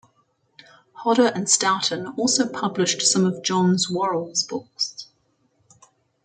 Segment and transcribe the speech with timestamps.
[0.95, 5.05] Hodder and Stoughton also published some of Johns' Worrals books.